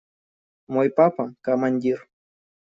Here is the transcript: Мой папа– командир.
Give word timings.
Мой 0.73 0.89
папа– 0.97 1.35
командир. 1.45 1.99